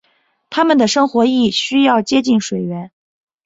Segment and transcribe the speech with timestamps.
[0.49, 2.89] 它们的生活亦需要接近水源。